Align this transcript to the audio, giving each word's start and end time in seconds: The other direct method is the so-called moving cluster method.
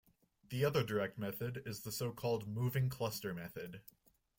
The 0.49 0.65
other 0.65 0.83
direct 0.83 1.19
method 1.19 1.61
is 1.63 1.81
the 1.81 1.91
so-called 1.91 2.47
moving 2.47 2.89
cluster 2.89 3.35
method. 3.35 3.81